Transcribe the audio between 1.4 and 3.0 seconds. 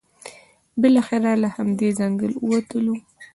له همدې ځنګل ووتلو.